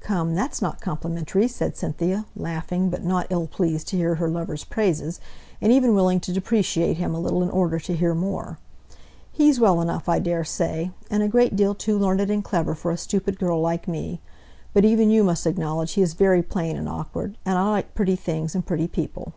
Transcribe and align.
"Come, 0.00 0.34
that's 0.34 0.60
not 0.60 0.80
complimentary!" 0.80 1.46
said 1.46 1.76
Cynthia, 1.76 2.26
laughing, 2.34 2.90
but 2.90 3.04
not 3.04 3.28
ill 3.30 3.46
pleased 3.46 3.86
to 3.86 3.96
hear 3.96 4.16
her 4.16 4.28
lover's 4.28 4.64
praises, 4.64 5.20
and 5.60 5.70
even 5.70 5.94
willing 5.94 6.18
to 6.18 6.32
depreciate 6.32 6.96
him 6.96 7.14
a 7.14 7.20
little 7.20 7.44
in 7.44 7.50
order 7.50 7.78
to 7.78 7.94
hear 7.94 8.12
more. 8.12 8.58
"He's 9.30 9.60
well 9.60 9.80
enough, 9.80 10.08
I 10.08 10.18
daresay, 10.18 10.90
and 11.12 11.22
a 11.22 11.28
great 11.28 11.54
deal 11.54 11.76
too 11.76 11.96
learned 11.96 12.28
and 12.28 12.42
clever 12.42 12.74
for 12.74 12.90
a 12.90 12.96
stupid 12.96 13.38
girl 13.38 13.60
like 13.60 13.86
me; 13.86 14.20
but 14.72 14.84
even 14.84 15.10
you 15.10 15.22
must 15.22 15.46
acknowledge 15.46 15.92
he's 15.92 16.12
very 16.14 16.42
plain 16.42 16.76
and 16.76 16.88
awkward; 16.88 17.38
and 17.46 17.56
I 17.56 17.70
like 17.70 17.94
pretty 17.94 18.16
things 18.16 18.56
and 18.56 18.66
pretty 18.66 18.88
people." 18.88 19.32